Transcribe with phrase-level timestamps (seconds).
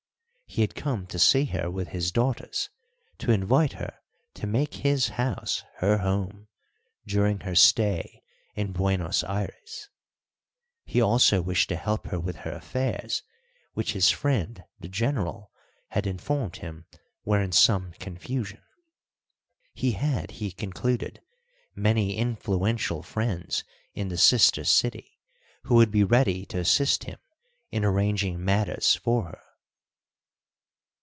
[0.53, 2.69] He had come to see her with his daughters
[3.19, 3.99] to invite her
[4.33, 6.49] to make his house her home
[7.07, 8.21] during her stay
[8.53, 9.87] in Buenos Ayres.
[10.83, 13.23] He also wished to help her with her affairs,
[13.75, 15.53] which, his friend the General
[15.91, 16.85] had informed him,
[17.23, 18.59] were in some confusion.
[19.73, 21.21] He had, he concluded,
[21.75, 23.63] many influential friends
[23.93, 25.17] in the sister city,
[25.63, 27.19] who would be ready to assist him
[27.71, 29.41] in arranging matters for her.